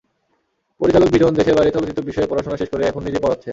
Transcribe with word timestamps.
পরিচালক 0.81 1.09
বিজন 1.13 1.31
দেশের 1.33 1.55
বাইরে 1.55 1.71
চলচ্চিত্র 1.71 2.07
বিষয়ে 2.09 2.29
পড়াশোনা 2.29 2.57
শেষ 2.57 2.69
করে 2.69 2.83
এখন 2.85 3.01
নিজেই 3.03 3.23
পড়াচ্ছেন। 3.23 3.49